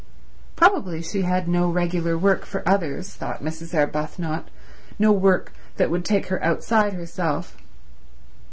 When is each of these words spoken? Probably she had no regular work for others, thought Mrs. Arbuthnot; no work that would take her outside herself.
Probably 0.55 1.03
she 1.03 1.21
had 1.21 1.47
no 1.47 1.69
regular 1.69 2.17
work 2.17 2.43
for 2.47 2.67
others, 2.67 3.13
thought 3.13 3.43
Mrs. 3.43 3.75
Arbuthnot; 3.75 4.47
no 4.97 5.11
work 5.11 5.53
that 5.77 5.91
would 5.91 6.05
take 6.05 6.25
her 6.29 6.43
outside 6.43 6.93
herself. 6.93 7.55